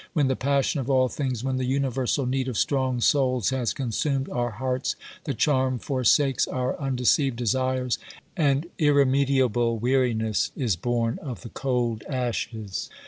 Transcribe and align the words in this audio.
When 0.13 0.29
the 0.29 0.35
passion 0.35 0.79
of 0.79 0.89
all 0.89 1.09
things, 1.09 1.43
when 1.43 1.57
the 1.57 1.63
universal 1.65 2.25
need 2.25 2.47
of 2.47 2.57
strong 2.57 3.01
souls, 3.01 3.51
has 3.51 3.71
consumed 3.71 4.29
our 4.29 4.49
hearts, 4.49 4.95
the 5.25 5.35
charm 5.35 5.77
forsakes 5.77 6.47
our 6.47 6.75
undeceived 6.79 7.35
desires, 7.35 7.99
and 8.35 8.65
irremediable 8.79 9.77
weariness 9.77 10.49
is 10.57 10.75
born 10.75 11.19
of 11.19 11.41
the 11.41 11.49
cold 11.49 12.01
ashes. 12.09 12.89